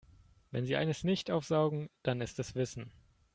Wenn 0.49 0.65
sie 0.65 0.77
eines 0.77 1.03
nicht 1.03 1.29
aufsaugen, 1.29 1.87
dann 2.01 2.21
ist 2.21 2.39
es 2.39 2.55
Wissen. 2.55 2.91